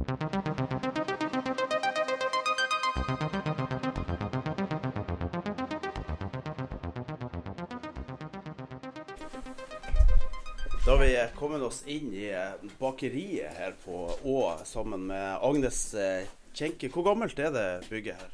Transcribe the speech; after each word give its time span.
Da 0.00 0.06
har 10.96 10.98
vi 10.98 11.28
kommet 11.36 11.62
oss 11.62 11.82
inn 11.86 12.14
i 12.16 12.30
eh, 12.32 12.56
bakeriet 12.80 13.52
her 13.60 13.74
på 13.84 14.06
Å 14.24 14.38
sammen 14.64 15.04
med 15.10 15.44
Agnes 15.44 15.82
eh, 15.92 16.24
Kjenke. 16.56 16.88
Hvor 16.88 17.04
gammelt 17.10 17.38
er 17.38 17.52
det 17.52 17.68
bygget 17.90 18.16
her? 18.22 18.32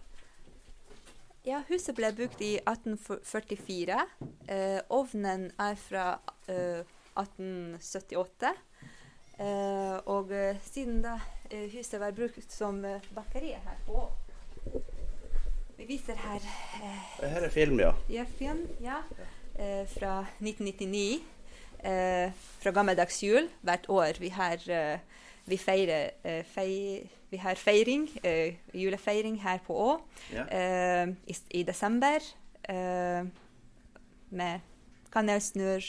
Ja, 1.47 1.65
huset 1.67 1.99
ble 1.99 2.13
bygd 2.15 2.47
i 2.47 2.53
1844. 2.63 3.99
Eh, 4.47 4.79
ovnen 4.95 5.51
er 5.59 5.75
fra 5.83 6.07
eh, 6.47 6.87
1878. 7.19 8.55
Eh, 9.37 9.97
og 10.07 10.31
eh, 10.33 10.63
siden 10.65 11.03
da 11.05 11.19
huset 11.51 12.01
var 12.01 12.11
brukt 12.17 12.53
som 12.53 12.85
eh, 12.85 13.01
bakeri 13.15 13.53
her 13.55 13.79
på 13.87 14.07
Vi 15.77 15.85
viser 15.85 16.17
her 16.17 16.41
eh, 16.83 17.29
Her 17.31 17.43
er 17.47 17.51
film, 17.53 17.81
ja. 17.81 17.93
ja, 18.11 18.25
film 18.39 18.63
ja, 18.81 19.03
eh, 19.59 19.85
fra 19.93 20.25
1999. 20.41 21.21
Eh, 21.85 22.31
fra 22.63 22.71
gammeldags 22.73 23.21
jul. 23.23 23.49
Hvert 23.63 23.85
år 23.93 24.17
vi 24.21 24.29
har 24.33 24.63
eh, 24.73 24.99
vi 25.47 25.57
feirer 25.61 26.11
eh, 26.25 26.41
fei, 26.49 27.07
vi 27.31 27.37
har 27.39 27.55
feiring, 27.61 28.09
eh, 28.25 28.57
julefeiring 28.75 29.37
her 29.45 29.61
på 29.67 29.77
Å 29.77 29.93
Ja. 30.33 30.47
eh, 30.51 31.13
i, 31.29 31.37
i 31.61 31.63
desember. 31.63 32.19
eh, 32.69 33.23
med 34.31 34.61
kanelsnurr 35.13 35.85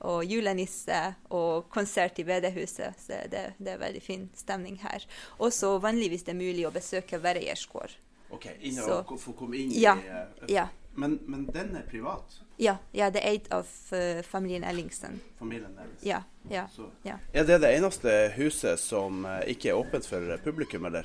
og 0.00 0.24
julenisse 0.28 1.14
og 1.30 1.68
konsert 1.72 2.18
i 2.18 2.24
bedehuset. 2.24 2.94
Så 3.00 3.20
det, 3.32 3.44
det 3.58 3.72
er 3.72 3.78
veldig 3.80 4.02
fin 4.02 4.26
stemning 4.36 4.76
her. 4.82 5.06
Også 5.38 5.78
vanligvis 5.82 6.22
det 6.26 6.34
er 6.34 6.40
mulig 6.40 6.66
å 6.68 6.72
besøke 6.74 7.20
Verreiers 7.22 7.66
gård. 7.66 7.94
OK, 8.30 8.46
inn 8.60 8.74
Så- 8.74 9.04
og 9.06 9.18
få 9.20 9.32
komme 9.38 9.56
inn 9.56 9.70
Ja, 9.70 9.94
i 9.96 10.08
eh, 10.08 10.50
Ja, 10.56 10.66
Men, 10.94 11.20
men 11.26 11.46
den 11.52 11.76
er 11.76 11.82
privat? 11.90 12.40
ja, 12.58 12.76
ja 12.92 13.10
det 13.10 13.20
er 13.22 13.28
eid 13.30 13.48
av 13.52 13.66
uh, 13.92 14.22
familien 14.24 14.64
Ellingsen. 14.64 15.20
Familien 15.38 15.76
Ellingsen. 15.78 16.08
Ja, 16.08 16.22
ja, 16.50 16.66
ja. 17.04 17.18
Er 17.32 17.44
det 17.44 17.60
det 17.60 17.70
eneste 17.76 18.32
huset 18.36 18.80
som 18.80 19.24
uh, 19.24 19.42
ikke 19.46 19.68
er 19.70 19.76
åpent 19.78 20.06
for 20.08 20.36
publikum, 20.44 20.84
eller? 20.88 21.04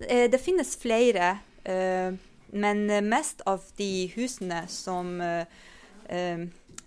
Uh, 0.00 0.26
Det 0.32 0.40
finnes 0.40 0.76
flere, 0.80 1.38
eh, 1.64 2.12
men 2.52 2.86
mest 3.08 3.42
av 3.46 3.62
de 3.76 4.10
husene 4.16 4.64
som 4.68 5.20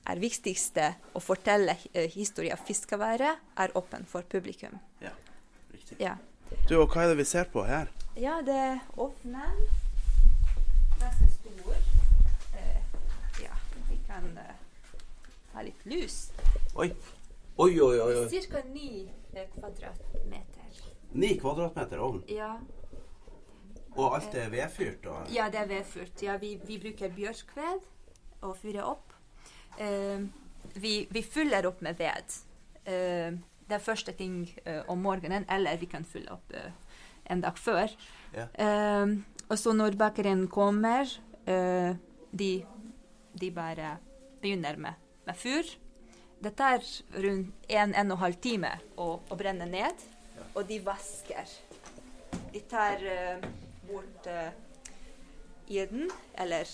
er 0.09 0.19
viktigste 0.19 0.93
å 1.15 1.21
fortelle 1.23 1.77
eh, 1.93 2.09
historien 2.11 2.57
av 2.57 2.63
fiskeværet, 2.67 3.39
er 3.57 3.75
åpen 3.77 4.05
for 4.09 4.25
publikum. 4.29 4.75
Ja, 5.03 5.13
riktig. 5.71 5.97
Ja. 6.01 6.17
Du, 6.69 6.75
og 6.81 6.91
hva 6.93 7.05
er 7.05 7.13
det 7.13 7.21
vi 7.21 7.27
ser 7.27 7.47
på 7.53 7.63
her? 7.65 7.89
Ja, 8.19 8.39
det 8.45 8.53
er 8.53 8.83
ovnen. 8.99 9.63
Ganske 10.99 11.29
stor. 11.37 11.79
Eh, 12.59 13.01
ja, 13.41 13.55
vi 13.89 13.97
kan 14.07 14.27
eh, 14.37 14.53
ha 15.55 15.65
litt 15.65 15.85
lys. 15.89 16.27
Oi. 16.75 16.91
Oi, 17.57 17.71
oi, 17.81 17.95
oi. 18.01 18.13
oi. 18.23 18.27
Cirka 18.29 18.63
ni 18.73 19.07
eh, 19.33 19.47
kvadratmeter. 19.55 20.85
Ni 21.13 21.35
kvadratmeter 21.37 22.01
ovn. 22.01 22.23
Ja, 22.27 22.55
Og 23.93 24.15
alt 24.17 24.33
er 24.33 24.49
vedfyrt? 24.49 25.05
Og... 25.05 25.27
ja 25.29 25.49
det 25.53 25.59
er 25.61 25.67
vedfyrt. 25.69 26.21
Ja, 26.25 26.37
vi, 26.41 26.55
vi 26.65 26.79
bruker 26.81 27.11
bjørkved 27.13 27.83
og 28.41 28.55
fyrer 28.57 28.87
opp. 28.89 29.12
Eh, 29.77 30.23
vi, 30.73 30.95
vi 31.09 31.23
fyller 31.23 31.65
opp 31.69 31.81
med 31.81 31.97
ved. 31.97 32.39
Eh, 32.85 33.35
det 33.63 33.77
er 33.77 33.83
første 33.83 34.13
ting 34.17 34.43
eh, 34.65 34.81
om 34.91 34.99
morgenen, 35.01 35.45
eller 35.49 35.77
vi 35.81 35.89
kan 35.91 36.05
fylle 36.05 36.33
opp 36.35 36.53
en 37.23 37.41
dag 37.43 37.57
før. 37.57 37.91
Ja. 38.35 38.47
Eh, 38.53 39.13
og 39.49 39.59
så 39.59 39.73
når 39.75 39.97
bakeren 39.99 40.47
kommer, 40.51 41.09
eh, 41.45 41.95
de, 42.31 42.51
de 43.33 43.51
bare 43.53 43.97
begynner 44.41 44.77
med, 44.77 44.99
med 45.27 45.37
fyr. 45.37 45.67
Det 46.43 46.55
tar 46.59 46.83
rundt 47.23 47.69
en, 47.69 47.93
en 47.95 48.11
og 48.11 48.17
en 48.17 48.23
halv 48.25 48.39
time 48.43 48.73
å, 48.99 49.15
å 49.31 49.37
brenne 49.39 49.67
ned, 49.69 50.01
og 50.53 50.65
de 50.67 50.79
vasker. 50.83 51.53
De 52.51 52.61
tar 52.69 53.03
eh, 53.07 53.45
bort 53.87 54.27
uh, 54.27 54.49
den, 55.69 56.09
eller 56.35 56.67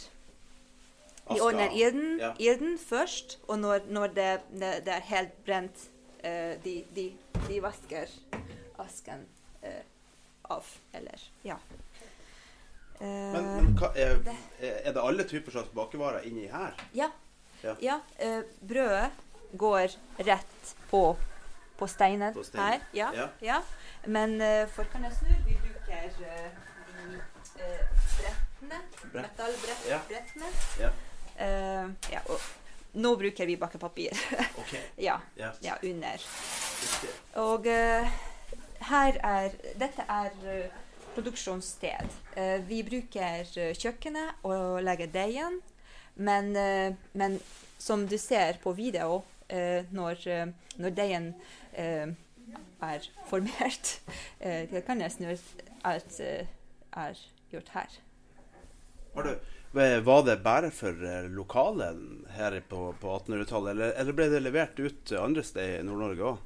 Aska. 1.30 1.44
ordner 1.46 1.70
ilden, 1.76 2.18
Ja. 2.20 2.34
ilden 2.40 2.78
først, 2.80 3.40
og 3.48 3.60
når, 3.60 3.80
når 3.88 4.08
det, 4.08 4.30
det, 4.52 4.72
det 4.86 4.94
er 4.94 5.00
helt 5.10 5.46
brent, 5.46 5.86
uh, 6.26 6.54
de, 6.64 6.76
de, 6.96 7.06
de 7.48 7.62
vasker 7.64 8.08
asken 8.80 9.26
uh, 9.64 9.82
av, 10.50 10.66
eller 10.94 11.30
ja. 11.44 11.56
Uh, 13.02 13.08
Men, 13.08 13.46
men 13.56 13.76
hva, 13.80 13.94
er, 13.96 14.18
er 14.60 14.92
det 14.94 15.02
alle 15.04 15.24
typer 15.24 15.52
slags 15.52 15.70
bakevarer 15.76 16.26
inni 16.28 16.48
her? 16.52 16.74
ja. 16.94 17.10
Ja. 17.64 17.74
Ja, 17.84 17.98
brødet 18.62 19.10
går 19.60 19.92
rett 20.24 20.76
på, 20.90 21.18
på 21.78 21.88
steinen 21.88 22.34
På 22.34 22.44
steinen. 22.44 22.72
her. 22.72 22.80
Ja, 22.94 23.10
Ja. 23.14 23.28
ja. 23.42 23.58
Men 24.08 24.38
uh, 24.42 24.68
for 24.72 24.84
snu, 24.88 25.34
vi 25.46 25.58
bruker 25.60 26.06
uh, 26.20 26.48
de 27.10 27.20
eh, 27.60 27.80
brettene, 28.16 28.80
Brett. 29.12 29.26
metallbrettene. 29.28 30.46
Ja. 30.80 30.90
Eh, 31.40 32.12
ja, 32.14 32.22
og 32.28 33.00
nå 33.00 33.14
bruker 33.20 33.48
vi 33.48 33.58
bakepapir. 33.60 34.18
okay. 34.62 34.84
ja, 34.98 35.20
yes. 35.40 35.62
ja, 35.64 35.78
under. 35.84 36.26
Og 37.40 37.68
uh, 37.70 38.20
her 38.90 39.20
er 39.24 39.58
Dette 39.80 40.06
er 40.10 40.38
uh, 40.44 40.80
produksjonssted. 41.16 42.16
Vi 42.70 42.84
bruker 42.86 43.50
kjøkkenet 43.76 44.46
og 44.48 44.80
legger 44.86 45.10
deigen, 45.12 45.58
men, 46.16 46.54
men 47.18 47.40
som 47.82 48.06
du 48.08 48.16
ser 48.22 48.60
på 48.64 48.72
video, 48.78 49.24
når, 49.92 50.22
når 50.78 50.94
deigen 50.96 51.34
er 52.82 53.10
formert 53.28 54.02
eh, 54.40 54.70
til 54.70 54.82
kanelsnurr, 54.82 55.40
alt 55.84 56.20
eh, 56.20 56.48
er 56.94 57.24
gjort 57.52 57.70
her. 57.74 58.00
Har 59.14 59.24
du, 59.24 59.36
var 59.72 60.24
det 60.26 60.38
bare 60.44 60.72
for 60.74 61.04
eh, 61.06 61.28
lokalen 61.30 62.26
her 62.34 62.60
på, 62.70 62.94
på 63.00 63.18
1800-tallet, 63.20 63.72
eller, 63.72 63.92
eller 64.02 64.16
ble 64.18 64.30
det 64.32 64.40
levert 64.42 64.80
ut 64.80 65.12
andre 65.20 65.44
steder 65.46 65.82
i 65.82 65.86
Nord-Norge 65.86 66.32
òg? 66.32 66.40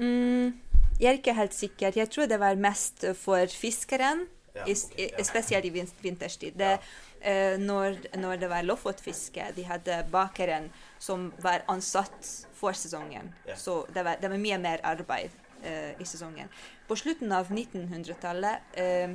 Mm, 0.00 0.54
jeg 1.00 1.10
er 1.10 1.18
ikke 1.20 1.36
helt 1.36 1.56
sikker. 1.56 1.98
Jeg 2.00 2.08
tror 2.12 2.30
det 2.30 2.40
var 2.40 2.56
mest 2.56 3.04
for 3.20 3.46
fiskeren, 3.52 4.26
Ja, 4.56 4.62
okay, 4.64 5.10
ja. 5.12 5.24
spesielt 5.24 5.66
i 5.68 5.72
vinterstid. 6.00 6.56
Det, 6.56 6.78
eh, 7.20 7.58
når, 7.60 7.98
når 8.16 8.40
det 8.40 8.48
var 8.48 8.64
lofotfiske, 8.64 9.50
de 9.56 9.66
hadde 9.68 9.98
bakeren 10.12 10.70
som 10.98 11.28
var 11.44 11.66
ansatt 11.68 12.30
for 12.56 12.72
sesongen. 12.72 13.34
Ja. 13.44 13.56
Så 13.60 13.82
det 13.92 14.04
var, 14.04 14.16
det 14.20 14.32
var 14.32 14.40
mye 14.40 14.56
mer 14.58 14.80
arbeid 14.80 15.36
eh, 15.60 15.92
i 16.00 16.08
sesongen. 16.08 16.48
På 16.88 16.96
slutten 16.96 17.32
av 17.36 17.52
1900-tallet 17.52 18.80
eh, 18.80 19.12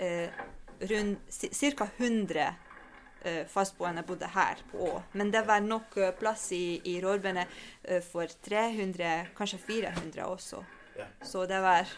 eh, 0.00 0.40
rundt 0.80 1.44
ca. 1.76 1.88
100 1.98 2.40
eh, 2.40 2.69
fastboende 3.48 4.04
bodde 4.06 4.28
her 4.34 4.62
på 4.70 4.86
Å. 4.90 5.02
Men 5.12 5.32
det 5.34 5.42
var 5.48 5.60
nok 5.64 5.96
eh, 6.00 6.14
plass 6.16 6.50
i, 6.56 6.80
i 6.88 6.98
Rårbene 7.02 7.46
eh, 7.82 8.00
for 8.04 8.30
300, 8.46 9.34
kanskje 9.36 9.60
400 9.66 10.26
også. 10.26 10.64
Så 11.24 11.46
det 11.48 11.60
var 11.64 11.88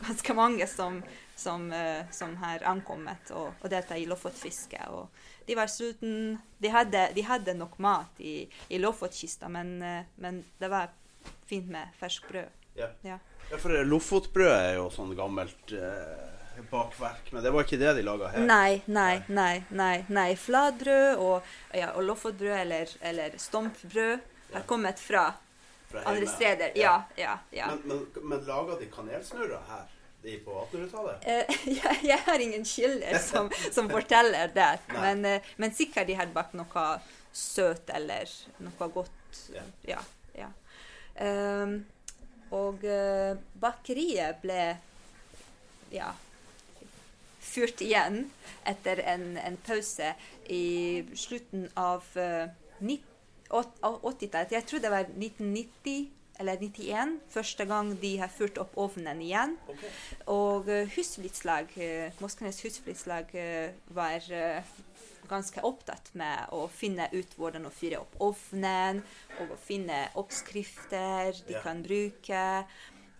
ganske 0.00 0.34
mange 0.34 0.66
som, 0.66 1.02
som, 1.36 1.72
eh, 1.72 2.04
som 2.10 2.36
har 2.36 2.64
ankommet 2.68 3.30
og, 3.34 3.54
og 3.60 3.70
delta 3.70 3.96
i 3.98 4.06
lofotfiske. 4.06 4.80
Og 4.92 5.08
de 5.46 5.56
var 5.58 5.70
sultne. 5.72 6.38
De 6.58 6.72
de 7.14 7.22
hadde 7.22 7.54
nok 7.54 7.78
mat 7.78 8.20
i, 8.20 8.48
i 8.68 8.78
Lofotkista, 8.78 9.48
men, 9.48 9.82
eh, 9.82 10.04
men 10.16 10.44
det 10.58 10.70
var 10.70 10.92
fint 11.46 11.68
med 11.70 11.94
ferskt 12.00 12.28
brød. 12.28 12.48
Ja. 12.76 12.90
Ja. 13.02 13.18
ja, 13.50 13.58
for 13.58 13.74
eh, 13.74 13.86
Lofotbrød 13.86 14.52
er 14.52 14.74
jo 14.80 14.88
sånn 14.92 15.14
gammelt 15.16 15.72
eh, 15.72 16.45
bakverk, 16.70 17.32
men 17.32 17.42
det 17.44 17.52
var 17.54 17.66
ikke 17.66 17.78
det 17.80 17.94
de 17.98 18.04
laga 18.06 18.30
her. 18.34 18.46
Nei, 18.46 18.82
nei, 18.86 19.22
nei. 19.28 19.64
nei, 19.68 19.96
nei. 20.08 20.28
Flatbrød 20.40 21.22
og, 21.22 21.50
ja, 21.76 21.90
og 21.94 22.06
lofotbrød 22.08 22.54
eller, 22.60 22.94
eller 23.00 23.36
stompbrød 23.40 24.30
har 24.52 24.64
kommet 24.70 25.02
fra, 25.02 25.28
fra 25.90 26.06
andre 26.12 26.30
steder. 26.30 26.72
Ja, 26.80 27.02
ja, 27.16 27.38
ja. 27.50 27.72
Men, 27.74 27.82
men, 27.90 28.30
men 28.32 28.48
laga 28.48 28.78
de 28.80 28.88
kanelsnurrer 28.92 29.68
her 29.70 29.84
de 30.26 30.38
på 30.38 30.54
1800-tallet? 30.72 31.26
Eh, 31.26 31.58
jeg, 31.80 31.98
jeg 32.02 32.18
har 32.26 32.42
ingen 32.42 32.64
kilder 32.64 33.18
som, 33.22 33.50
som 33.70 33.90
forteller 33.90 34.50
det, 34.54 34.72
men, 35.04 35.24
eh, 35.24 35.52
men 35.56 35.74
sikkert 35.74 36.08
de 36.10 36.18
har 36.18 36.32
bakt 36.34 36.56
noe 36.58 36.86
søt 37.36 37.90
eller 37.94 38.30
noe 38.64 38.88
godt. 38.94 39.42
Ja. 39.54 39.64
Ja. 39.86 40.00
ja. 40.38 40.50
Ehm, 41.20 41.78
og 42.56 42.84
eh, 42.86 43.36
bakeriet 43.60 44.40
ble 44.42 44.60
ja, 45.92 46.10
fyrt 47.46 47.80
igjen 47.84 48.24
etter 48.66 49.00
en, 49.06 49.36
en 49.38 49.56
pause 49.66 50.12
i 50.52 51.04
slutten 51.16 51.68
av 51.78 52.04
eh, 52.18 52.48
nitt- 52.82 53.12
åt- 53.54 53.78
av 53.86 54.00
80-tallet. 54.02 54.52
Jeg 54.58 54.66
tror 54.66 54.82
det 54.82 54.90
var 54.92 55.06
1990 55.14 56.08
eller 56.38 56.58
91 56.60 57.14
første 57.32 57.64
gang 57.64 57.94
de 58.02 58.10
har 58.20 58.28
fyrt 58.28 58.58
opp 58.60 58.74
ovnen 58.76 59.22
igjen. 59.24 59.54
Okay. 59.72 59.92
Og 60.28 60.66
uh, 60.68 60.82
husflidslag, 60.92 61.70
uh, 61.80 62.10
Moskenes 62.20 62.58
husflidslag 62.66 63.30
eh, 63.40 63.70
var 63.96 64.26
eh, 64.34 64.74
ganske 65.30 65.62
opptatt 65.64 66.10
med 66.14 66.52
å 66.52 66.66
finne 66.68 67.06
ut 67.14 67.32
hvordan 67.38 67.64
å 67.66 67.72
fyre 67.72 68.02
opp 68.02 68.12
ovnen, 68.22 69.00
og 69.40 69.54
å 69.56 69.58
finne 69.64 70.02
oppskrifter 70.20 71.32
de 71.48 71.56
Ja. 71.56 71.62
kan 71.64 71.80
bruke. 71.82 72.42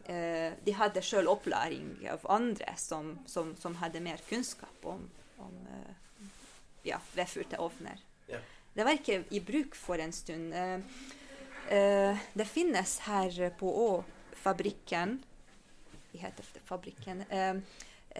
Eh, 0.06 0.52
de 0.62 0.74
hadde 0.78 1.02
sjøl 1.02 1.26
opplæring 1.26 1.96
av 2.12 2.22
andre 2.30 2.76
som, 2.78 3.16
som, 3.26 3.56
som 3.58 3.74
hadde 3.80 4.02
mer 4.04 4.20
kunnskap 4.28 4.84
om, 4.86 5.02
om 5.42 5.56
eh, 5.74 6.28
ja, 6.86 7.00
vedfyrte 7.16 7.58
ovner. 7.62 7.98
Ja. 8.30 8.38
Det 8.76 8.84
var 8.86 8.94
ikke 8.94 9.24
i 9.34 9.40
bruk 9.42 9.74
for 9.74 9.98
en 9.98 10.14
stund. 10.14 10.54
Eh, 10.54 12.26
det 12.38 12.46
finnes 12.46 12.98
her 13.08 13.38
på 13.58 13.66
Å 13.66 13.90
fabrikken 14.36 15.16
Vi 16.12 16.20
heter 16.22 16.46
det 16.54 16.62
fabrikken. 16.68 17.24
Eh, 17.26 17.56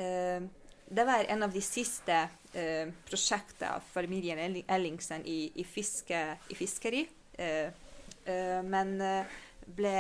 eh, 0.03 0.43
det 0.89 1.05
var 1.07 1.25
en 1.31 1.43
av 1.43 1.55
de 1.55 1.63
siste 1.63 2.17
eh, 2.53 2.91
prosjektene 3.07 3.77
av 3.79 3.87
familien 3.93 4.59
Ellingsen 4.67 5.23
i, 5.27 5.53
i, 5.55 5.65
fiske, 5.65 6.21
i 6.51 6.59
fiskeri. 6.59 7.07
Eh, 7.39 7.71
eh, 8.25 8.61
men 8.67 9.01
eh, 9.01 9.39
ble 9.67 9.99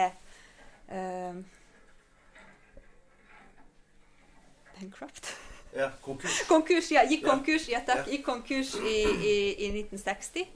eh, 4.76 4.80
Bankrupt? 4.80 5.36
Ja, 5.76 5.90
konkurs. 6.00 6.42
Konkurs, 6.48 6.90
ja. 6.90 7.04
Gikk 7.04 7.24
konkurs, 7.26 7.68
ja 7.68 7.82
takk. 7.84 8.06
Gikk 8.08 8.24
konkurs 8.24 8.74
i, 8.80 8.96
i, 9.04 9.34
i 9.66 9.70
1960. 9.82 10.46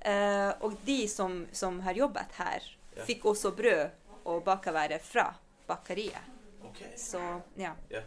Uh, 0.00 0.52
og 0.64 0.76
de 0.86 1.08
som, 1.08 1.42
som 1.52 1.80
har 1.84 1.98
jobbet 1.98 2.38
her, 2.38 2.64
fikk 3.04 3.26
også 3.32 3.50
brød 3.56 3.90
og 4.30 4.44
bakervære 4.46 5.00
fra 5.02 5.26
bakeriet. 5.68 6.30
Okay. 6.70 6.94
Så 6.96 7.20
ja. 7.58 7.74
Ja. 7.90 8.04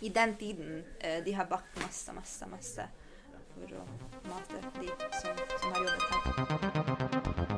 I 0.00 0.12
den 0.12 0.36
tiden 0.36 0.84
uh, 1.00 1.24
de 1.24 1.34
har 1.34 1.48
bakt 1.50 1.80
masse, 1.80 2.12
masse, 2.12 2.50
masse 2.52 2.86
for 3.54 3.74
å 3.78 3.84
mate 4.28 4.62
de 4.80 4.92
som, 5.20 5.44
som 5.58 5.74
har 5.74 5.84
jobbet 5.88 6.08
her. 6.12 7.53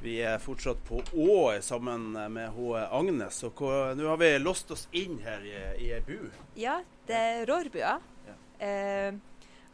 Vi 0.00 0.14
er 0.24 0.38
fortsatt 0.40 0.80
på 0.88 1.02
Å 1.20 1.34
sammen 1.62 2.06
med 2.32 2.54
hun 2.56 2.78
Agnes. 2.80 3.42
Og 3.44 3.60
nå 3.98 4.06
har 4.08 4.20
vi 4.20 4.30
låst 4.40 4.70
oss 4.72 4.86
inn 4.96 5.18
her 5.24 5.42
i, 5.44 5.52
i 5.84 5.90
ei 5.92 6.00
bu. 6.06 6.30
Ja, 6.56 6.78
det 7.08 7.18
er 7.18 7.42
Rårbua. 7.50 7.98
Ja. 8.28 8.36
Eh, 8.64 9.18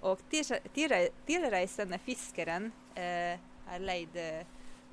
og 0.07 0.21
tilre- 0.31 0.61
tilre- 0.75 1.13
tilreisende 1.27 1.99
fiskeren 2.03 2.69
eh, 2.99 3.39
har 3.69 3.83
leid 3.87 4.19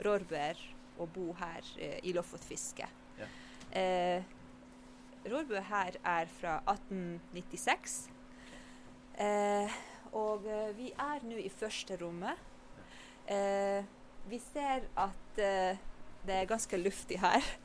rårbuer 0.05 0.61
og 1.01 1.09
bo 1.13 1.31
her 1.41 1.65
eh, 1.81 1.97
i 2.05 2.13
Lofotfiske. 2.13 2.87
Ja. 3.19 3.27
Eh, 3.81 4.21
Rårbua 5.29 5.61
her 5.69 5.97
er 6.03 6.29
fra 6.39 6.59
1896. 6.69 7.97
Eh, 9.17 9.75
og 10.13 10.45
eh, 10.49 10.69
vi 10.77 10.93
er 10.93 11.25
nå 11.25 11.41
i 11.41 11.49
første 11.53 11.97
rommet. 12.01 12.37
Eh, 13.29 13.81
vi 14.29 14.39
ser 14.39 14.85
at 14.99 15.39
eh, 15.41 15.77
det 16.23 16.35
er 16.41 16.49
ganske 16.49 16.79
luftig 16.81 17.19
her. 17.23 17.43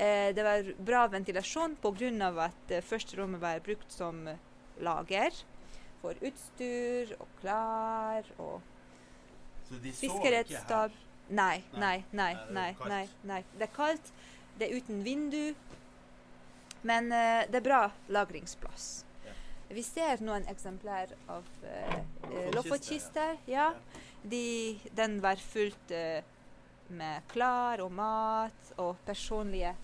Eh, 0.00 0.30
det 0.32 0.40
var 0.40 0.64
bra 0.80 1.02
ventilasjon 1.12 1.74
pga. 1.82 2.28
at 2.46 2.70
eh, 2.72 2.80
første 2.80 3.18
rommet 3.18 3.40
var 3.42 3.58
brukt 3.60 3.92
som 3.92 4.22
eh, 4.28 4.38
lager 4.80 5.34
for 6.00 6.16
utstyr 6.24 7.12
og 7.20 7.28
klær 7.42 8.24
og 8.38 8.62
fiskeredskap. 10.00 10.96
Nei, 11.28 11.62
Nei. 11.76 12.04
nei, 12.12 12.32
nei, 12.50 12.74
Nei, 12.88 13.02
nei. 13.22 13.42
Det 13.52 13.68
er 13.68 13.74
kaldt, 13.76 14.08
det 14.58 14.70
er 14.70 14.80
uten 14.80 15.04
vindu, 15.04 15.54
men 16.82 17.12
eh, 17.12 17.44
det 17.52 17.60
er 17.60 17.66
bra 17.68 17.82
lagringsplass. 18.08 19.04
Vi 19.68 19.84
ser 19.84 20.24
noen 20.24 20.48
eksemplær 20.48 21.12
av 21.28 21.44
Lofotkister, 21.60 22.54
Lofotkister. 22.56 23.36
Ja. 23.46 23.74
De, 24.22 24.78
den 24.96 25.20
var 25.22 25.36
fullt 25.40 25.92
uh, 25.96 26.20
med 26.90 27.22
klær 27.30 27.80
og 27.84 27.92
mat 27.92 28.72
og 28.76 28.96
personlige 29.06 29.74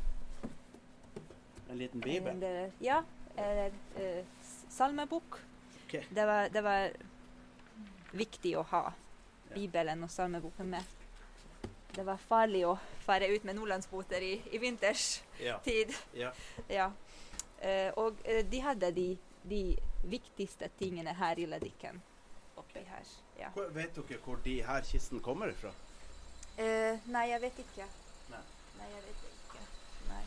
En 1.71 1.79
liten 1.79 2.01
bibel. 2.01 2.37
eller, 2.37 2.71
Ja. 2.81 3.03
Eller 3.37 3.71
uh, 3.97 4.25
salmebok. 4.69 5.41
Okay. 5.87 6.03
Det, 6.11 6.27
var, 6.27 6.49
det 6.49 6.63
var 6.65 6.91
viktig 8.17 8.57
å 8.59 8.63
ha 8.71 8.85
Bibelen 9.55 10.03
og 10.05 10.11
salmeboken 10.11 10.71
med. 10.71 10.85
Det 11.97 12.05
var 12.05 12.19
farlig 12.21 12.65
å 12.69 12.75
fare 13.07 13.29
ut 13.33 13.45
med 13.45 13.57
nordlandsbåter 13.57 14.23
i, 14.23 14.35
i 14.53 14.59
vinters 14.59 15.23
Ja. 15.41 15.59
tid. 15.65 15.95
ja. 16.15 16.33
Ja. 16.69 16.91
Uh, 17.57 17.91
og 17.97 18.19
eh, 18.25 18.43
de 18.45 18.59
hadde 18.61 18.91
de, 18.93 19.07
de 19.49 19.61
viktigste 20.05 20.69
tingene 20.79 21.15
her 21.17 21.39
i 21.41 21.47
Ledikken. 21.49 22.03
Oppi 22.77 22.91
her. 22.91 23.07
Ja. 23.39 23.49
Hvor, 23.55 23.69
vet 23.73 23.97
dere 23.97 24.19
hvor 24.25 24.41
de 24.45 24.63
her 24.65 24.85
kistene 24.85 25.21
kommer 25.23 25.53
fra? 25.57 25.73
Eh, 26.59 26.99
nei, 27.13 27.29
jeg 27.31 27.41
vet 27.41 27.59
ikke. 27.65 27.87
Nei. 28.33 28.43
Nei, 28.79 28.89
jeg 28.93 29.03
vet 29.05 29.25
ikke. 29.31 29.65
Nei. 30.09 30.23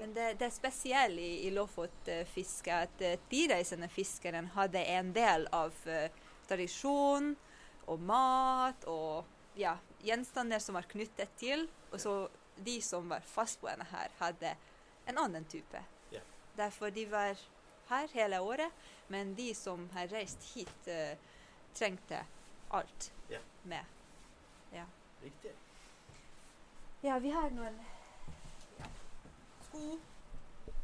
Men 0.00 0.14
det, 0.14 0.26
det 0.40 0.46
er 0.48 0.54
spesielt 0.54 1.18
i, 1.22 1.30
i 1.46 1.50
Lofotfisket 1.54 2.74
at 2.74 3.02
uh, 3.02 3.16
de 3.30 3.42
reisende 3.54 3.88
fiskerne 3.88 4.44
hadde 4.54 4.82
en 4.92 5.12
del 5.14 5.48
av 5.56 5.74
uh, 5.88 6.06
tradisjon 6.48 7.32
og 7.86 8.02
mat 8.02 8.86
og 8.90 9.24
ja, 9.58 9.76
gjenstander 10.04 10.62
som 10.62 10.78
var 10.78 10.86
knyttet 10.90 11.34
til. 11.40 11.66
Og 11.92 12.02
så 12.02 12.16
de 12.56 12.80
som 12.82 13.08
var 13.10 13.24
fastboende 13.26 13.86
her, 13.90 14.12
hadde 14.20 14.54
en 15.06 15.18
annen 15.22 15.44
type. 15.50 15.82
Ja. 16.12 16.22
Derfor 16.56 16.90
de 16.90 17.06
var 17.10 17.38
her 17.88 18.08
hele 18.12 18.40
året, 18.40 18.72
men 19.08 19.34
de 19.34 19.54
som 19.54 19.88
har 19.94 20.06
reist 20.08 20.42
hit, 20.54 20.88
eh, 20.88 21.16
trengte 21.74 22.24
alt 22.70 23.12
Ja. 23.30 23.38
med. 23.62 23.84
Ja. 24.72 24.84
Riktig. 25.22 25.52
Ja, 27.02 27.18
vi 27.18 27.30
har 27.30 27.50
noen 27.50 27.76
ja, 28.78 28.84
sko 29.68 29.98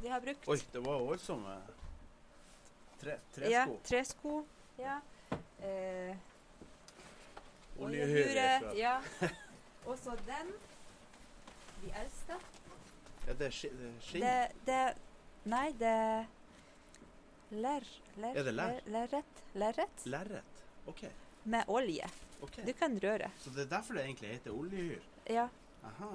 de 0.02 0.08
har 0.08 0.20
brukt. 0.20 0.48
Oi, 0.48 0.58
det 0.72 0.80
var 0.84 0.98
voldsomme 0.98 1.56
tre, 3.00 3.10
Ja, 3.10 3.64
tresko. 3.66 3.78
tresko. 3.84 4.46
Ja. 4.78 5.00
Eh, 5.62 6.16
Oljehyre. 7.78 8.60
fra- 8.60 8.74
Ja. 8.76 9.00
Og 9.86 9.98
så 9.98 10.10
den. 10.26 10.52
De 11.82 11.92
eldste. 12.00 12.36
Ja, 13.26 13.32
det 13.32 13.46
er 13.46 13.50
er 13.50 14.00
skinn. 14.00 14.22
Nei, 15.44 15.72
det 15.72 16.26
er 17.52 17.86
ler, 18.16 18.36
Er 18.36 18.44
det 18.44 18.52
lær? 18.54 18.80
Lerret. 18.86 19.40
Lerret 19.54 20.04
Lerret. 20.06 20.62
OK. 20.86 21.04
med 21.44 21.64
olje. 21.68 22.06
Okay. 22.42 22.64
Du 22.66 22.72
kan 22.72 22.98
røre. 23.02 23.30
Så 23.38 23.50
det 23.50 23.62
er 23.66 23.70
derfor 23.76 23.94
det 23.94 24.04
egentlig 24.04 24.28
heter 24.32 24.50
oljehyr? 24.50 25.02
Ja. 25.30 25.48
Aha. 25.84 26.08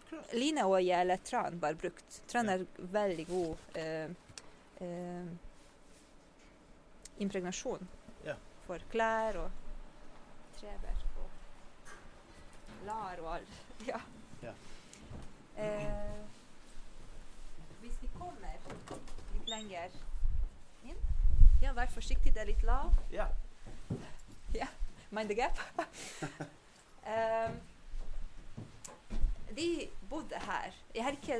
Akkurat. 0.00 0.32
Lineolje 0.34 1.00
eller 1.00 1.16
tran 1.16 1.58
bare 1.60 1.74
brukt. 1.74 2.20
Tran 2.28 2.46
Ja. 2.46 2.52
er 2.52 2.66
veldig 2.78 3.26
god 3.26 3.56
eh, 3.74 4.10
eh, 4.80 5.26
impregnasjon 7.18 7.88
Ja. 8.24 8.34
for 8.66 8.78
klær 8.92 9.36
og 9.44 9.50
treverk 10.60 11.18
og 11.22 12.86
lar 12.86 13.18
og 13.22 13.34
alt. 13.34 13.62
Ja. 13.86 14.00
Ja. 14.42 14.52
Eh, 15.56 16.24
hvis 17.80 17.98
vi 18.02 18.08
kommer 18.18 18.55
lenger 19.56 19.90
inn 20.84 20.98
Ja, 21.62 21.72
vær 21.72 21.88
forsiktig, 21.88 22.34
det 22.36 22.42
er 22.42 22.50
litt 22.50 22.62
lav. 22.68 22.92
Ja. 23.10 23.26
Mind 25.16 25.30
the 25.30 25.36
gap. 25.38 25.56
um, 27.06 27.54
de 29.56 29.88
bodde 30.10 30.36
her. 30.44 30.74
Jeg 30.94 31.04
har 31.06 31.16
ikke 31.16 31.38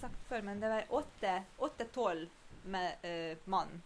sagt 0.00 0.22
før, 0.30 0.40
men 0.46 0.62
det 0.62 0.70
var 0.72 0.86
åtte- 1.00 1.42
åtte-tolv 1.58 2.28
uh, 2.64 3.36
mann. 3.44 3.82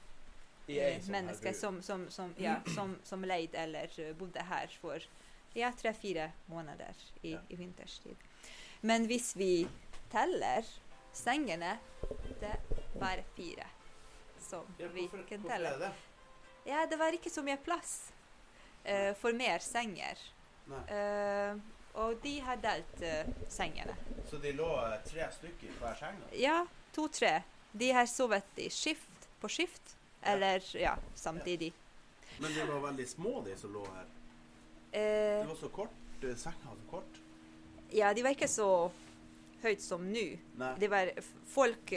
I 0.68 0.76
ei 0.78 0.92
eh, 0.92 1.00
her 1.02 1.10
mennesker 1.10 1.52
som, 1.58 1.80
som, 1.82 2.04
som, 2.14 2.30
ja, 2.38 2.60
som, 2.76 2.94
som 3.04 3.24
leide 3.26 3.58
eller 3.58 3.90
eh, 3.98 4.12
bodde 4.16 4.44
her 4.46 4.70
for 4.80 5.02
ja, 5.58 5.72
tre-fire 5.76 6.28
måneder 6.46 6.94
i, 7.22 7.32
Ja. 7.34 7.40
i 7.48 7.56
vinterstid. 7.58 8.14
Men 8.86 9.06
hvis 9.10 9.32
vi 9.36 9.66
teller 10.14 10.62
sengene, 11.12 11.74
det 12.40 12.54
bare 13.02 13.24
fire 13.36 13.66
som 14.42 14.66
Ja, 14.78 14.88
vi 14.94 15.06
hvorfor 15.08 15.48
telle. 15.48 15.76
det? 15.78 15.92
Ja, 16.70 16.86
det 16.86 16.96
var 17.00 17.12
ikke 17.16 17.30
så 17.30 17.42
mye 17.42 17.56
plass 17.62 18.12
uh, 18.86 19.12
for 19.18 19.32
mer 19.34 19.58
senger. 19.64 20.18
Eh, 20.88 21.56
og 21.98 22.20
de 22.22 22.32
har 22.40 22.56
delt 22.62 23.02
uh, 23.02 23.32
sengene. 23.50 23.94
Så 24.30 24.38
de 24.40 24.52
lå 24.56 24.68
tre 25.04 25.26
stykker 25.34 25.68
i 25.68 25.74
hver 25.80 25.98
seng? 25.98 26.20
Ja, 26.38 26.60
to-tre. 26.94 27.42
De 27.72 27.90
har 27.92 28.06
sovet 28.06 28.58
i 28.62 28.68
skift, 28.70 29.28
på 29.42 29.48
skift, 29.50 29.96
Ja. 30.22 30.32
eller 30.36 30.62
ja, 30.78 30.94
samtidig. 31.18 31.72
Men 32.38 32.52
de 32.54 32.64
var 32.68 32.80
veldig 32.86 33.08
små, 33.10 33.40
de 33.44 33.56
som 33.58 33.72
lå 33.74 33.82
her. 33.94 34.06
Det 34.92 35.46
var 35.48 35.56
så 35.58 35.68
kort. 35.68 35.98
Senga 36.22 36.74
så 36.76 36.90
kort. 36.90 37.18
ja, 37.90 38.12
de 38.14 38.22
var 38.22 38.30
ikke 38.36 38.48
så 38.48 38.90
høyt 39.62 39.82
som 39.82 40.04
nå. 40.12 40.24
Det 40.78 40.88
var 40.88 41.10
folk 41.50 41.92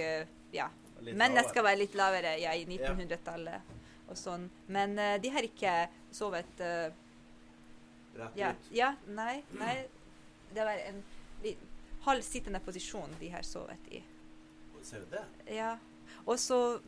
Ja, 0.51 0.69
litt 1.01 1.17
det 1.35 1.43
skal 1.49 1.65
være 1.67 1.81
litt 1.81 1.95
lavere 1.97 2.35
ja, 2.41 2.53
i 2.55 2.65
1900-tallet 2.65 3.73
og 4.09 4.17
sånn. 4.19 4.47
Men 4.71 4.97
uh, 4.99 5.15
de 5.21 5.31
har 5.33 5.47
ikke 5.47 5.75
sovet 6.13 6.63
uh, 6.63 6.87
Rett 8.15 8.37
ut. 8.39 8.67
ja, 8.71 8.93
nei, 9.11 9.41
nei. 9.59 9.75
Det 10.55 10.63
var 10.63 10.79
en 10.87 11.01
halv 12.05 12.23
sittende 12.23 12.61
posisjon 12.63 13.17
de 13.19 13.31
har 13.33 13.43
sovet 13.43 13.89
i. 13.91 14.03
Ser 14.85 15.01
du 15.03 15.15
det? 15.17 15.23
Ja. 15.57 15.73
Og 16.25 16.37
så 16.39 16.79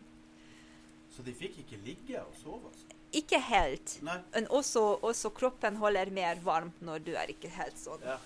Så 1.11 1.23
de 1.25 1.33
fikk 1.33 1.57
ikke 1.63 1.79
ligge 1.83 2.21
og 2.21 2.35
sove? 2.37 2.69
altså? 2.69 2.97
ikke 3.15 3.39
helt. 3.39 3.97
Nei. 4.05 4.17
Men 4.33 4.47
også, 4.53 4.81
også 5.01 5.31
kroppen 5.35 5.79
holder 5.81 6.11
mer 6.13 6.39
varmt 6.43 6.81
når 6.83 7.05
du 7.07 7.13
er 7.15 7.31
ikke 7.31 7.49
helt 7.55 7.79
sånn 7.79 8.03
Ja. 8.05 8.17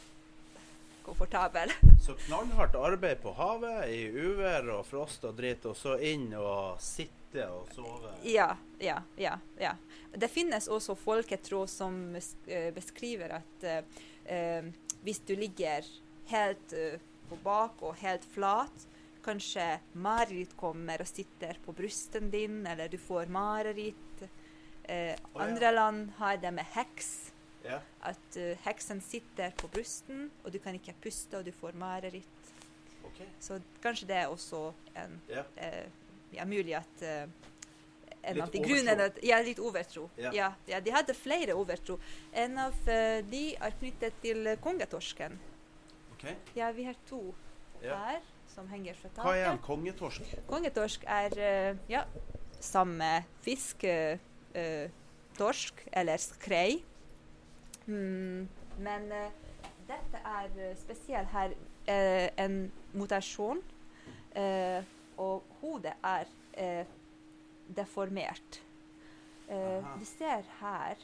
Komfortabel. 1.06 1.74
Så 2.02 2.16
knallhardt 2.26 2.76
arbeid 2.76 3.22
på 3.22 3.34
havet 3.38 3.90
i 3.94 4.04
uvær 4.10 4.70
og 4.78 4.86
frost 4.88 5.26
og 5.28 5.36
dritt, 5.38 5.66
og 5.70 5.78
så 5.78 5.98
inn 6.02 6.32
og 6.38 6.82
sitte 6.82 7.46
og 7.48 7.70
sove. 7.76 8.14
Ja, 8.28 8.50
ja, 8.82 9.00
ja. 9.22 9.38
ja. 9.62 9.76
Det 10.12 10.32
finnes 10.32 10.68
også 10.68 10.98
folketro 11.00 11.66
som 11.70 12.16
eh, 12.18 12.70
beskriver 12.76 13.38
at 13.40 13.68
eh, 13.68 13.84
eh, 14.26 14.72
hvis 15.06 15.22
du 15.26 15.36
ligger 15.38 15.86
helt 16.32 16.74
eh, 16.74 17.00
på 17.30 17.38
bak 17.44 17.82
og 17.86 17.96
helt 18.02 18.26
flat, 18.34 18.88
kanskje 19.24 19.66
mareritt 19.94 20.56
kommer 20.58 21.02
og 21.02 21.10
sitter 21.10 21.60
på 21.66 21.74
brysten 21.78 22.32
din, 22.34 22.64
eller 22.68 22.90
du 22.90 22.98
får 22.98 23.30
mareritt. 23.32 24.26
Eh, 24.84 25.14
oh, 25.14 25.38
ja. 25.38 25.46
andre 25.46 25.72
land 25.72 26.12
har 26.18 26.42
det 26.42 26.52
med 26.52 26.66
heks. 26.74 27.31
Ja. 27.66 27.80
At 28.04 28.38
uh, 28.38 28.54
heksen 28.66 29.02
sitter 29.02 29.54
på 29.58 29.70
brysten, 29.72 30.30
og 30.44 30.54
du 30.54 30.60
kan 30.60 30.76
ikke 30.78 30.96
puste, 31.04 31.38
og 31.38 31.46
du 31.46 31.52
får 31.56 31.78
mareritt. 31.78 32.52
Okay. 33.12 33.28
Så 33.40 33.60
kanskje 33.84 34.08
det 34.08 34.18
er 34.24 34.28
også 34.32 34.72
en 34.96 35.22
Ja. 35.30 35.46
Uh, 35.58 35.88
ja, 36.32 36.46
mulig 36.46 36.76
at 36.78 37.02
uh, 37.04 37.30
en 38.24 38.36
Litt 38.38 38.44
av 38.44 38.52
de 38.54 38.60
grunnene 38.64 39.08
Ja, 39.26 39.40
litt 39.42 39.60
overtro. 39.60 40.10
Ja. 40.18 40.32
Ja. 40.68 40.80
De 40.80 40.92
hadde 40.94 41.14
flere 41.18 41.56
overtro. 41.58 41.98
En 42.34 42.58
av 42.62 42.76
de 42.86 43.42
er 43.58 43.78
knyttet 43.80 44.20
til 44.22 44.46
kongetorsken. 44.62 45.40
Okay. 46.14 46.36
Ja, 46.56 46.70
vi 46.72 46.86
har 46.86 46.96
to 47.10 47.34
her 47.82 48.22
som 48.54 48.70
henger 48.70 48.94
fra 48.94 49.10
Hva 49.16 49.34
er 49.34 49.48
en 49.48 49.58
taket. 49.58 49.66
kongetorsk? 49.66 50.36
Kongetorsk 50.48 51.04
er 51.08 51.80
ja, 51.90 52.06
samme 52.60 53.24
fisk. 53.42 53.88
torsk 55.38 55.82
eller 55.92 56.22
skrei. 56.22 56.84
Mm, 57.92 58.48
men 58.80 59.12
uh, 59.12 59.28
dette 59.88 60.22
er 60.24 60.58
eh, 60.58 60.76
spesielt 60.80 61.32
her 61.34 61.54
uh, 61.56 62.28
en 62.40 62.64
mutasjon. 62.94 63.62
uh, 64.38 64.84
og 65.22 65.44
hodet 65.62 65.94
er 66.04 66.30
deformert. 67.76 68.62
vi 70.00 70.06
ser 70.06 70.48
her 70.60 70.96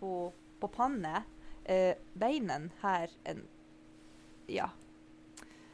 på, 0.00 0.32
på 0.60 0.68
panne 0.72 1.20
beinen 2.18 2.70
her 2.80 3.12
en 3.24 3.44
ja, 4.48 4.70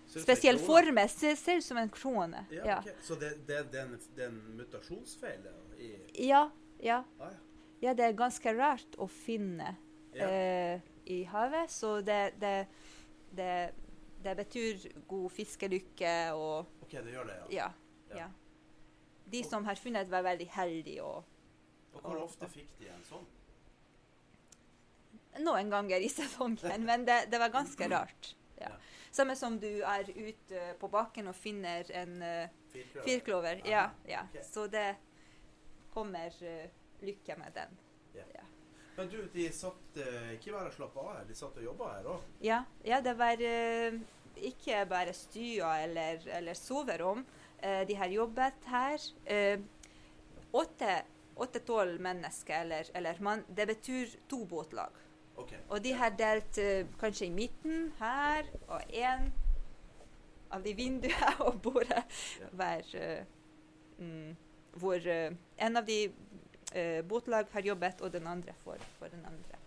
spesiell 0.07 0.59
form, 0.59 0.99
det. 1.01 1.09
Ser, 1.15 1.37
ser 1.37 1.63
ut 1.63 1.65
som 1.65 1.81
en 1.81 1.89
krone. 1.89 2.45
Ja, 2.51 2.67
Ja, 2.67 2.79
Okay. 2.81 2.93
Så 3.03 3.15
det, 3.15 3.31
det, 3.47 3.63
det, 3.73 3.87
det 4.17 4.25
er 4.25 4.29
en 4.29 4.43
mutasjonsfeil 4.57 5.49
ja, 6.15 6.51
ja. 6.81 7.05
ah, 7.19 7.33
ja. 7.33 7.39
Ja, 7.83 7.95
det 7.95 8.05
er 8.05 8.13
ganske 8.15 8.53
rart 8.55 8.99
å 8.99 9.09
finne 9.11 9.77
Ja. 10.15 10.29
eh, 10.29 10.81
i 11.07 11.23
havet, 11.25 11.71
så 11.71 12.01
det, 12.05 12.35
det, 12.41 12.67
det, 13.37 13.73
det 14.25 14.37
betyr 14.37 14.87
god 15.09 15.31
fiskelykke 15.31 16.33
og 16.37 16.67
OK, 16.83 16.91
det 16.93 17.13
gjør 17.15 17.25
det, 17.31 17.37
ja. 17.57 17.71
ja. 18.15 18.29
De 19.33 19.45
som 19.45 19.65
har 19.65 19.75
funnet, 19.81 20.11
var 20.11 20.23
veldig 20.23 20.49
heldige. 20.53 21.03
Og 21.03 21.25
Og 21.95 22.01
hvor 22.01 22.17
og- 22.17 22.23
ofte 22.25 22.49
fikk 22.49 22.69
de 22.79 22.89
en 22.89 23.03
sånn? 23.05 23.25
noen 25.41 25.71
ganger 25.73 26.01
i 26.05 26.09
sesongen, 26.13 26.85
men 26.85 27.07
det, 27.09 27.31
det 27.33 27.39
var 27.41 27.49
ganske 27.55 27.89
rart. 27.89 28.35
Ja. 28.61 28.69
Samme 29.13 29.35
som 29.37 29.59
du 29.61 29.81
er 29.81 30.05
ute 30.13 30.75
på 30.81 30.89
bakken 30.93 31.29
og 31.29 31.35
finner 31.37 31.89
en 31.97 32.19
uh, 32.23 32.49
Firkløver? 32.73 33.05
firkløver. 33.07 33.63
Ja, 33.69 33.87
ja. 34.09 34.23
Okay. 34.31 34.43
Så 34.45 34.67
det 34.73 34.97
kommer 35.93 36.33
uh, 36.43 36.69
lykke 37.05 37.37
med 37.41 37.53
den. 37.57 37.79
Men 39.03 39.11
du, 39.11 39.23
de 39.35 39.49
satt 39.51 39.97
eh, 39.99 40.35
ikke 40.37 40.53
bare 40.55 40.69
og 40.71 40.75
slappa 40.77 41.03
av 41.03 41.07
her, 41.17 41.23
de 41.27 41.35
satt 41.35 41.57
og 41.59 41.65
jobba 41.65 41.87
her 41.91 42.05
òg? 42.13 42.27
Ja, 42.45 42.59
ja 42.87 43.01
det 43.03 43.17
var 43.19 43.41
eh, 43.43 43.97
ikke 44.47 44.85
bare 44.87 45.15
stua 45.17 45.73
eller, 45.83 46.23
eller 46.39 46.55
soverom. 46.55 47.25
Eh, 47.59 47.81
de 47.89 47.97
har 47.99 48.13
jobbet 48.15 48.69
her. 48.71 49.09
Åtte- 50.55 51.03
Åtte-tolv 51.43 51.99
mennesker, 52.05 52.61
eller, 52.61 52.93
eller 52.95 53.19
mann, 53.27 53.43
det 53.49 53.67
betyr 53.73 54.15
to 54.31 54.45
båtlag. 54.47 54.95
Okay. 55.35 55.59
Og 55.73 55.83
de 55.83 55.97
har 55.99 56.15
delt 56.15 56.59
kanskje 57.01 57.27
i 57.27 57.35
midten 57.35 57.89
her, 57.99 58.47
og 58.69 58.85
én 58.93 59.31
av 60.53 60.63
de 60.63 60.77
vinduene 60.79 61.33
og 61.49 61.59
bordet 61.65 62.05
var 62.53 62.85
mm, 63.99 64.37
Hvor 64.79 65.09
en 65.11 65.81
av 65.81 65.89
de 65.89 66.05
eh, 66.75 67.03
båtlag 67.05 67.47
har 67.53 67.63
jobbet, 67.67 68.01
og 68.03 68.13
den 68.13 68.27
andre 68.27 68.55
for, 68.65 68.77
for 68.99 69.09
den 69.13 69.25
andre. 69.29 69.59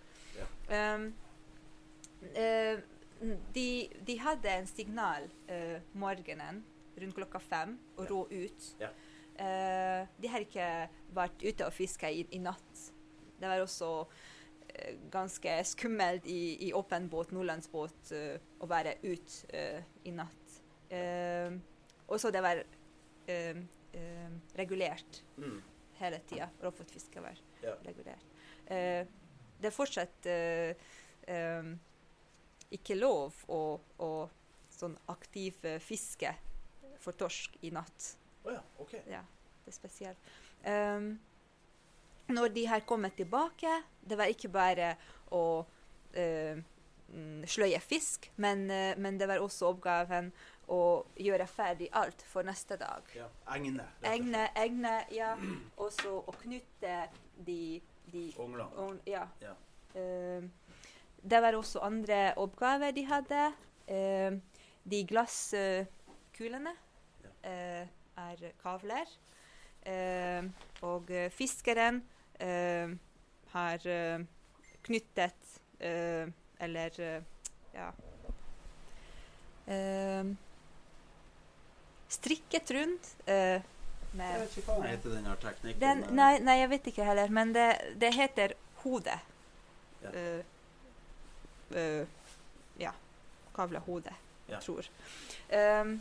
Um, 0.70 1.14
eh, 2.36 2.80
de, 3.56 3.68
de 4.08 4.18
hadde 4.20 4.50
en 4.52 4.68
signal 4.68 5.28
eh, 5.48 5.78
morgenen 5.94 6.64
rundt 7.00 7.16
klokka 7.16 7.40
fem 7.40 7.78
og 7.98 8.06
Ja. 8.06 8.10
rå 8.12 8.22
ut. 8.32 8.70
Ja. 8.80 8.90
Eh, 9.36 10.08
de 10.22 10.28
har 10.32 10.40
ikke 10.46 10.68
vært 11.16 11.44
ute 11.44 11.66
og 11.68 11.74
fiska 11.76 12.10
i, 12.10 12.26
i 12.32 12.40
natt. 12.40 12.86
Det 13.40 13.50
var 13.52 13.60
også 13.64 13.90
eh, 14.70 14.96
ganske 15.12 15.58
skummelt 15.68 16.26
i, 16.32 16.68
i 16.68 16.74
åpen 16.74 17.10
båt, 17.12 17.32
nordlandsbåt, 17.36 18.12
eh, 18.16 18.38
å 18.64 18.68
være 18.72 18.96
ute 19.04 19.52
eh, 19.54 19.84
i 20.08 20.12
natt. 20.16 20.60
Eh, 20.90 21.52
og 22.08 22.20
så 22.22 22.32
det 22.32 22.42
var 22.46 22.64
eh, 23.28 23.64
regulert 24.56 25.22
Mm. 25.38 25.62
Hele 26.00 26.20
tida. 26.30 26.50
Råfotfiske 26.62 27.22
var 27.24 27.38
Ja. 27.62 27.76
regulert. 27.86 28.26
Eh, 28.66 29.06
det 29.60 29.70
er 29.70 29.74
fortsatt 29.76 30.26
eh, 30.26 30.76
eh, 31.28 31.70
ikke 32.76 32.98
lov 32.98 33.38
å, 33.48 33.80
å 34.00 34.10
sånn 34.74 34.98
aktiv 35.12 35.56
eh, 35.64 35.80
fiske 35.80 36.34
for 37.00 37.16
torsk 37.18 37.56
i 37.64 37.72
natt. 37.72 38.16
Å 38.46 38.52
ja, 38.56 38.62
OK. 38.82 38.94
Ja, 39.10 39.22
det 39.64 39.72
er 39.72 39.78
spesielt. 39.78 40.30
Um, 40.66 41.20
når 42.34 42.54
de 42.56 42.66
har 42.66 42.82
kommet 42.90 43.16
tilbake, 43.18 43.70
det 44.02 44.18
var 44.18 44.32
ikke 44.32 44.50
bare 44.50 44.96
å 45.34 45.62
mm, 46.16 47.44
sløye 47.46 47.80
fisk, 47.86 48.32
men, 48.42 48.66
uh, 48.72 48.94
men 48.98 49.20
det 49.22 49.28
var 49.30 49.44
også 49.44 49.70
oppgaven 49.70 50.32
å 50.72 51.06
gjøre 51.20 51.48
ferdig 51.48 51.90
alt 51.94 52.22
for 52.28 52.44
neste 52.48 52.78
dag. 52.82 53.04
Ja. 53.16 53.28
Egne. 53.56 53.86
og. 54.02 54.12
Egne, 54.14 54.48
egne, 54.56 54.94
ja. 55.12 55.34
Og 55.78 55.92
så 55.94 56.16
å 56.22 56.34
knytte 56.42 56.96
de, 57.46 57.82
de 58.12 58.26
Onglene. 58.40 58.70
ja. 59.06 59.28
Ja. 59.42 59.54
Uh, 59.96 60.44
det 61.26 61.42
var 61.42 61.56
også 61.58 61.80
andre 61.82 62.34
oppgaver 62.38 62.92
de 62.94 63.06
hadde. 63.10 63.46
Uh, 63.90 64.40
de 64.86 65.04
glasskulene 65.10 66.74
Ja. 67.24 67.30
eh, 67.50 67.88
er 68.18 68.52
kavler. 68.62 69.10
Eh, 69.86 70.44
og 70.82 71.10
fiskeren 71.32 72.00
har 73.54 73.86
eh, 73.86 74.24
knyttet 74.82 75.60
eh, 75.80 76.26
Eller 76.60 76.98
ja 77.74 77.92
eh, 79.68 80.26
strikket 82.16 82.72
rundt. 82.78 83.12
eh, 83.26 83.36
Jeg 84.16 84.18
med, 84.20 84.40
vet 84.46 84.58
ikke 84.62 84.76
hva 84.80 84.88
heter 84.88 85.10
den 85.18 85.26
teknikken. 85.44 85.80
den, 85.82 86.04
nei, 86.16 86.34
nei, 86.40 86.58
jeg 86.62 86.70
vet 86.72 86.86
ikke 86.94 87.04
heller, 87.08 87.32
men 87.36 87.54
det, 87.56 87.66
det 88.00 88.14
heter 88.16 88.54
hode. 88.86 89.18
Ja. 90.06 90.12
Uh, 90.16 90.42
uh, 91.76 92.08
ja. 92.80 92.92
Kavlehode, 93.56 94.14
Ja. 94.48 94.60
tror. 94.62 94.86
Um, 95.50 95.96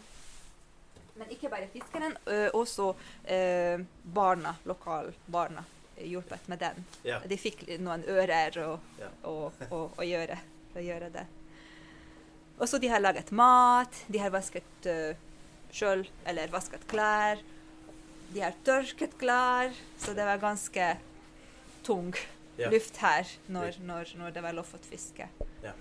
men 1.16 1.30
ikke 1.30 1.48
bare 1.48 1.68
fiskeren, 1.72 2.16
også 2.58 2.88
barna, 4.14 4.56
lokalbarna, 4.66 5.62
hjulpet 6.02 6.48
med 6.50 6.58
den. 6.58 6.84
Ja. 7.06 7.20
De 7.30 7.36
fikk 7.38 7.62
noen 7.78 8.02
ører 8.10 8.58
og, 8.66 8.80
Ja. 8.98 9.10
og, 9.30 9.52
og, 9.70 9.92
og 9.96 10.02
gjøre, 10.04 10.38
å 10.74 10.82
gjøre 10.82 11.10
det. 11.14 11.22
Og 12.58 12.66
så 12.68 12.78
de 12.82 12.90
har 12.90 13.00
laget 13.00 13.30
mat, 13.32 14.02
de 14.10 14.18
har 14.18 14.30
vasket 14.34 14.86
uh, 14.90 15.14
sjøl, 15.74 16.06
eller 16.26 16.50
vasket 16.54 16.86
klær. 16.90 17.38
De 18.34 18.40
har 18.42 18.54
tørket 18.66 19.12
klær, 19.20 19.70
så 20.00 20.14
det 20.16 20.24
var 20.26 20.38
ganske 20.42 20.86
tung 21.86 22.14
Ja. 22.56 22.68
luft 22.70 22.96
her 23.02 23.26
når, 23.50 23.72
når, 23.82 24.12
når 24.18 24.30
det 24.30 24.42
var 24.44 24.52
lofotfiske. 24.54 25.26
Ja. 25.64 25.72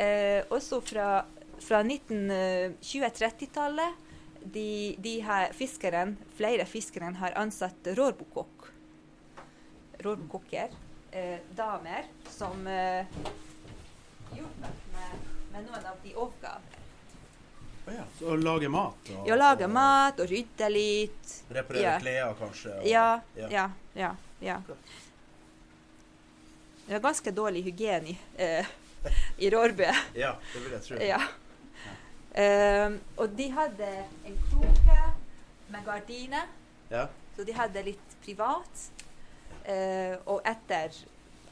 Eh, 0.00 0.40
også 0.48 0.78
fra, 0.80 1.24
fra 1.60 1.82
1920-30-tallet 1.84 3.92
de, 4.54 4.96
de 4.98 5.20
her 5.22 5.52
fiskeren, 5.54 6.16
flere 6.38 6.64
fiskere 6.66 7.12
har 7.20 7.32
ansatt 7.38 7.86
rårbukokk. 7.98 8.70
Rårbukokker. 10.02 10.68
Eh, 11.12 11.38
damer 11.54 12.04
som 12.32 12.64
eh, 12.66 13.04
jobber 14.32 14.72
med, 14.96 15.10
med 15.52 15.68
noen 15.68 15.84
av 15.92 15.96
de 16.02 16.14
oppgavene. 16.16 16.80
Å 17.86 17.90
ja. 17.96 18.04
Så 18.18 18.28
å 18.30 18.36
lage 18.38 18.68
mat? 18.70 19.08
Og, 19.16 19.26
ja, 19.28 19.36
lage 19.38 19.66
og 19.66 19.72
mat 19.74 20.20
og 20.22 20.28
rydde 20.30 20.68
litt. 20.70 21.32
Reparere 21.50 21.82
Ja. 21.82 21.94
klær, 22.02 22.34
kanskje? 22.38 22.76
Og, 22.78 22.86
Ja, 22.86 23.20
ja. 23.36 23.48
ja, 23.50 23.64
ja. 23.94 24.12
ja. 24.40 24.60
Det 26.86 26.92
var 26.92 27.00
ganske 27.08 27.30
dårlig 27.30 27.62
hygiene 27.64 28.16
eh, 28.36 28.66
i 29.38 29.50
Rårbø. 29.50 29.88
Ja, 30.14 30.34
det 30.52 30.60
vil 30.62 30.72
jeg 30.76 30.82
tro. 30.86 30.98
Ja. 31.02 31.20
Um, 32.32 32.94
og 33.20 33.34
de 33.36 33.46
hadde 33.52 33.88
en 34.24 34.38
kroke 34.48 34.98
med 35.68 35.84
gardiner, 35.84 36.46
Ja. 36.90 37.06
så 37.36 37.44
de 37.44 37.52
hadde 37.52 37.82
litt 37.84 38.16
privat. 38.24 38.86
Uh, 39.68 40.16
og 40.26 40.40
etter 40.48 40.94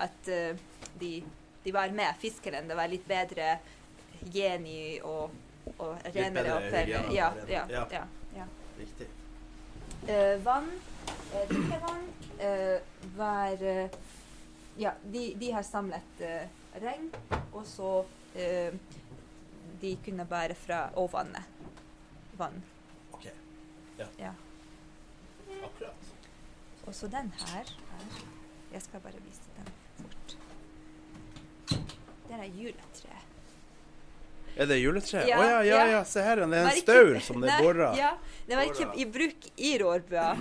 at 0.02 0.30
uh, 0.32 0.56
de, 0.99 1.12
de 1.64 1.72
var 1.72 1.92
med 1.94 2.16
fiskeren, 2.18 2.66
det 2.68 2.76
var 2.78 2.88
litt 2.90 3.06
bedre 3.08 3.58
hygiene 4.22 5.02
og, 5.04 5.30
og 5.79 5.99
bedre 6.12 6.55
og 6.55 6.62
pene. 6.62 6.85
hygiene, 6.85 7.14
Ja, 7.14 7.33
ja, 7.49 7.64
Ja. 7.69 7.85
ja, 7.93 8.05
ja. 8.37 8.45
Riktig. 8.79 9.07
Uh, 10.02 10.45
vann, 10.45 10.69
uh, 11.35 11.49
drikkevann, 11.49 12.07
uh, 12.40 13.17
var 13.17 13.62
eh, 13.62 13.90
Ja, 14.79 14.93
de, 15.12 15.35
de 15.40 15.50
har 15.52 15.62
samlet 15.62 16.23
regn, 16.81 17.11
og 17.52 17.67
så 17.67 18.05
De 19.81 19.97
kunne 20.05 20.25
bære 20.25 20.55
fra 20.55 20.90
ovennet 20.95 21.43
vann. 22.38 22.62
OK. 23.12 23.26
Ja. 24.19 24.33
Akkurat. 25.64 26.11
Og 26.87 26.95
så 26.95 27.09
den 27.09 27.33
her, 27.38 27.64
her. 27.90 28.21
Jeg 28.73 28.83
skal 28.83 29.00
bare 29.00 29.21
vise 29.25 29.50
den 29.57 29.73
fort. 29.97 30.37
Det 32.29 32.38
er 32.38 32.45
juletre. 32.45 33.19
Er 34.57 34.69
det 34.69 34.80
juletre? 34.80 35.23
Å 35.25 35.28
Ja, 35.28 35.38
ja, 35.40 35.59
ja, 35.62 35.62
ja. 35.64 35.87
ja, 35.95 36.00
se 36.09 36.23
her. 36.25 36.42
Det 36.42 36.59
er 36.59 36.71
en 36.71 36.80
staur 36.80 37.21
som 37.25 37.40
det 37.42 37.52
er 37.54 37.62
bora. 37.64 37.90
Ja, 37.99 38.14
det 38.49 38.59
var 38.59 38.71
ikke 38.71 38.88
i 38.99 39.07
bruk 39.09 39.47
i 39.57 39.73
Rårbøa. 39.80 40.33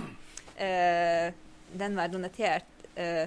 Uh, 0.60 1.30
den 1.80 1.96
var 1.96 2.10
donatert 2.12 2.84
uh, 2.98 3.24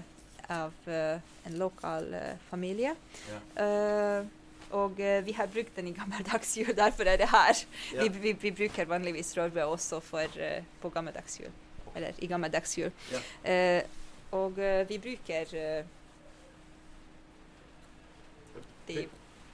av 0.51 0.75
uh, 0.89 1.17
en 1.47 1.57
lokal 1.59 2.07
familie. 2.49 2.93
Ja. 3.31 3.39
Eh, 3.63 4.31
og 4.73 4.97
vi 4.97 5.33
har 5.37 5.49
brukt 5.51 5.75
den 5.75 5.89
i 5.89 5.93
gammeldags 5.93 6.53
jul, 6.57 6.71
derfor 6.77 7.09
er 7.11 7.19
det 7.19 7.27
her. 7.29 7.59
Ja. 7.93 8.05
Vi, 8.05 8.21
vi, 8.23 8.31
vi 8.41 8.51
bruker 8.55 8.87
vanligvis 8.89 9.33
Rårbøa 9.37 9.67
også 9.69 9.99
for, 10.01 10.39
på 10.81 10.91
gammeldags 10.95 11.35
jul. 11.41 11.51
Eller 11.93 12.15
i 12.23 12.29
gammeldags 12.31 12.77
jul. 12.79 12.95
Ja. 13.11 13.19
Eh, 13.43 13.83
og 14.33 14.57
vi 14.89 14.97
bruker 15.03 15.51
de, 18.87 19.03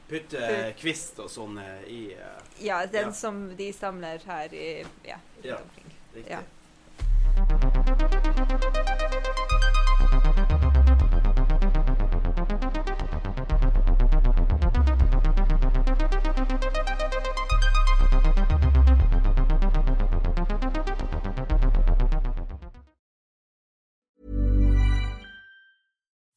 Putte 0.09 0.37
Putt- 0.41 0.79
kvist 0.81 1.19
og 1.21 1.29
sånn 1.29 1.57
eh, 1.61 1.83
i 1.87 1.99
uh, 2.17 2.39
Ja, 2.65 2.79
den 2.85 3.11
Ja. 3.11 3.13
som 3.13 3.43
de 3.55 3.71
samler 3.73 4.19
her 4.25 4.53
i, 4.53 4.69
ja, 5.05 5.19
rundt 5.37 5.45
Ja. 5.45 5.59
omkring. 5.61 5.93
Riktig. 6.15 6.31
Ja. 6.31 6.41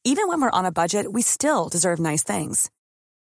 Even 0.05 0.27
when 0.27 0.41
we're 0.41 0.51
on 0.51 0.65
a 0.65 0.71
budget, 0.71 1.11
we 1.11 1.21
still 1.21 1.69
deserve 1.69 1.99
nice 1.99 2.23
things. 2.23 2.69